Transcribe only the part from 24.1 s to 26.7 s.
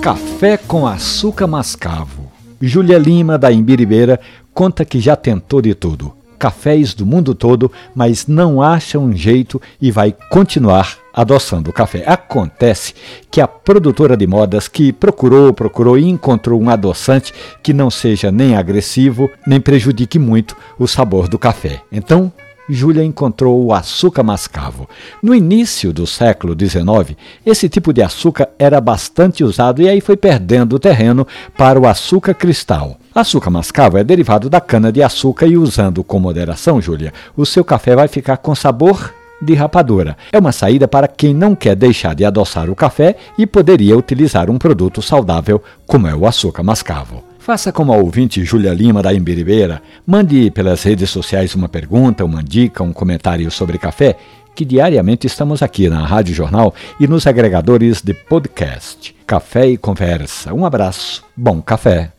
mascavo. No início do século